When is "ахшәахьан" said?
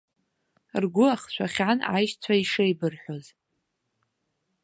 1.09-1.79